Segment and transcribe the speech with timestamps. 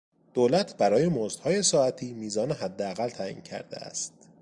[0.33, 4.13] دولت برای مزدهای ساعتی میزان حداقل تعیین کرده است.